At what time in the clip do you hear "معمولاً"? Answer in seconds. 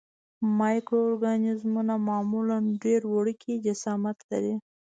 2.07-2.57